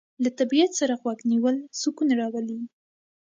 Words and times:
له 0.23 0.29
طبیعت 0.39 0.71
سره 0.79 0.93
غوږ 1.01 1.19
نیول 1.31 1.55
سکون 1.81 2.09
راولي. 2.19 2.59